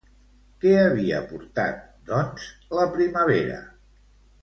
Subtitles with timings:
[0.63, 2.51] Què havia portat, doncs,
[2.81, 3.65] la primavera?